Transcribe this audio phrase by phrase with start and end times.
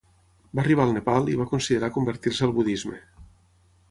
[0.59, 2.97] Va arribar al Nepal i va considerar convertir-se al budisme.